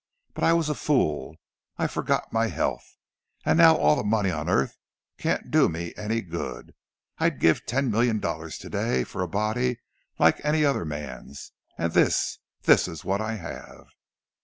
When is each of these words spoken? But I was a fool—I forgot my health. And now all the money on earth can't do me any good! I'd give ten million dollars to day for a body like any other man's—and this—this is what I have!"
But 0.33 0.43
I 0.43 0.53
was 0.53 0.67
a 0.67 0.73
fool—I 0.73 1.85
forgot 1.85 2.33
my 2.33 2.47
health. 2.47 2.97
And 3.45 3.55
now 3.55 3.75
all 3.75 3.95
the 3.95 4.03
money 4.03 4.31
on 4.31 4.49
earth 4.49 4.75
can't 5.19 5.51
do 5.51 5.69
me 5.69 5.93
any 5.95 6.21
good! 6.21 6.73
I'd 7.19 7.39
give 7.39 7.67
ten 7.67 7.91
million 7.91 8.17
dollars 8.19 8.57
to 8.57 8.69
day 8.71 9.03
for 9.03 9.21
a 9.21 9.27
body 9.27 9.77
like 10.17 10.43
any 10.43 10.65
other 10.65 10.85
man's—and 10.85 11.93
this—this 11.93 12.87
is 12.87 13.05
what 13.05 13.21
I 13.21 13.35
have!" 13.35 13.89